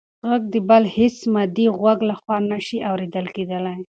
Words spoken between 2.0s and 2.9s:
لخوا نه شي